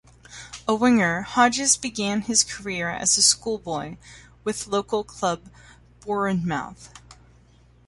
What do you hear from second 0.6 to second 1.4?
A winger,